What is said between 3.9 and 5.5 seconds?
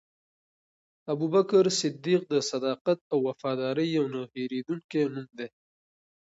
یو نه هېرېدونکی نوم دی.